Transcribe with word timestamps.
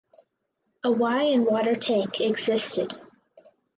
A 0.83 0.89
wye 0.91 1.25
and 1.31 1.45
water 1.45 1.75
tank 1.75 2.21
existed. 2.21 2.99